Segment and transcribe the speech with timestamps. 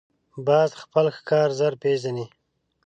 [0.47, 2.25] باز خپل ښکار ژر پېژني